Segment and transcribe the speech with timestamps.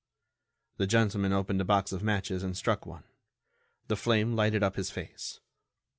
[0.77, 3.03] The gentleman opened a box of matches and struck one.
[3.87, 5.39] The flame lighted up his face.